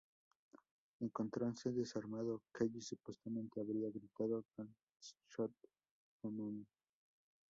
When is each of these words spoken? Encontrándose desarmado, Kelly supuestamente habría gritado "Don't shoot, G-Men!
Encontrándose 0.99 1.69
desarmado, 1.69 2.41
Kelly 2.55 2.81
supuestamente 2.81 3.61
habría 3.61 3.91
gritado 3.91 4.43
"Don't 4.57 4.75
shoot, 5.29 5.53
G-Men! 6.23 6.65